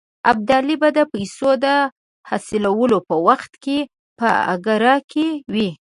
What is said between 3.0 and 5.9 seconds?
په وخت کې په اګره کې وي.